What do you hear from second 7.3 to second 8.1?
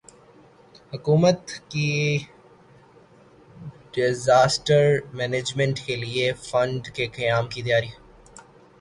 کی تیاری